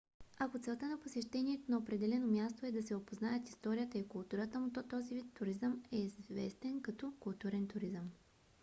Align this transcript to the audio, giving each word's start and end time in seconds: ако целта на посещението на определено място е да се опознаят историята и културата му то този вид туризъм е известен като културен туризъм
ако 0.37 0.59
целта 0.59 0.87
на 0.87 0.99
посещението 0.99 1.71
на 1.71 1.77
определено 1.77 2.27
място 2.27 2.65
е 2.65 2.71
да 2.71 2.83
се 2.83 2.95
опознаят 2.95 3.49
историята 3.49 3.97
и 3.97 4.07
културата 4.07 4.59
му 4.59 4.73
то 4.73 4.83
този 4.83 5.15
вид 5.15 5.25
туризъм 5.33 5.83
е 5.91 5.97
известен 5.97 6.81
като 6.81 7.13
културен 7.19 7.67
туризъм 7.67 8.09